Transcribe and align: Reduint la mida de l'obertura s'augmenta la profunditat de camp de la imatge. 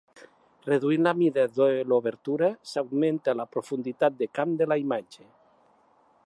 Reduint 0.67 1.03
la 1.07 1.11
mida 1.17 1.43
de 1.57 1.67
l'obertura 1.93 2.49
s'augmenta 2.71 3.37
la 3.43 3.47
profunditat 3.57 4.17
de 4.23 4.31
camp 4.39 4.57
de 4.63 4.69
la 4.73 4.79
imatge. 4.87 5.29